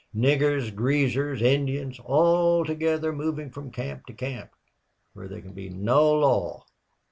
[0.15, 4.49] Niggers, Greasers, Indians, all together moving from camp to camp,
[5.13, 6.65] where there can be no law."